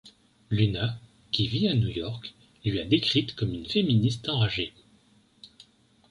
[0.49, 0.99] Luna,
[1.31, 2.33] qui vit à New York,
[2.65, 4.73] lui a décrite comme une féministe enragée.